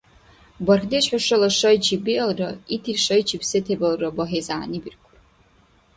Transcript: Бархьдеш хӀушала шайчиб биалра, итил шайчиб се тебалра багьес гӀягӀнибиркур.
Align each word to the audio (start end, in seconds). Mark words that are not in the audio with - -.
Бархьдеш 0.65 1.05
хӀушала 1.11 1.49
шайчиб 1.59 2.01
биалра, 2.05 2.49
итил 2.73 2.97
шайчиб 3.05 3.41
се 3.49 3.59
тебалра 3.65 4.09
багьес 4.17 4.47
гӀягӀнибиркур. 4.51 4.95